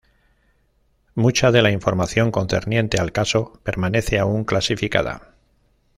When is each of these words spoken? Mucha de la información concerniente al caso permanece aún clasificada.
Mucha 1.13 1.51
de 1.51 1.61
la 1.61 1.69
información 1.69 2.31
concerniente 2.31 2.99
al 2.99 3.11
caso 3.11 3.59
permanece 3.63 4.17
aún 4.17 4.45
clasificada. 4.45 5.35